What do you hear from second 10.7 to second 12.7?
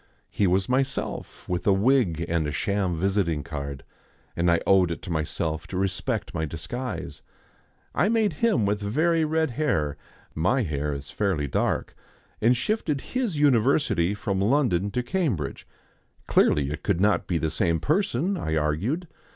is fairly dark and